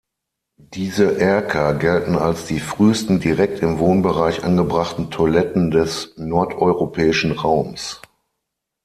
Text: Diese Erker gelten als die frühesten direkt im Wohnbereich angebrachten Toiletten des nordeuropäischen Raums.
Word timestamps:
Diese 0.57 1.19
Erker 1.19 1.75
gelten 1.75 2.15
als 2.17 2.47
die 2.47 2.59
frühesten 2.59 3.19
direkt 3.19 3.59
im 3.59 3.77
Wohnbereich 3.77 4.43
angebrachten 4.43 5.11
Toiletten 5.11 5.69
des 5.69 6.15
nordeuropäischen 6.17 7.33
Raums. 7.33 8.01